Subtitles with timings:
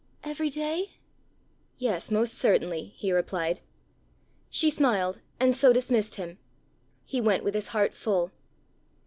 [0.23, 0.93] "Every day?"
[1.77, 3.59] "Yes, most certainly," he replied.
[4.49, 6.39] She smiled, and so dismissed him.
[7.05, 8.31] He went with his heart full.